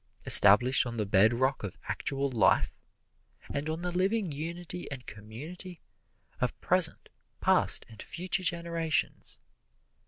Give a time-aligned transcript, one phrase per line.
[0.25, 2.79] Established on the bedrock of actual life,
[3.53, 5.79] and on the living unity and community
[6.39, 7.07] of present,
[7.39, 9.37] past and future generations.